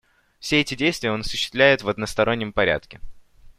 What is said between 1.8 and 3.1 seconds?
в одностороннем порядке.